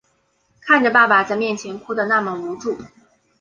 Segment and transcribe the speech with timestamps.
[0.61, 2.75] 看着爸爸在面前哭的那么无助